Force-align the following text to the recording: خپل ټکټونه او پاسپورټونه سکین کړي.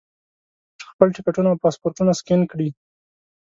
خپل 0.91 1.07
ټکټونه 1.15 1.47
او 1.51 1.61
پاسپورټونه 1.63 2.11
سکین 2.19 2.41
کړي. 2.51 2.69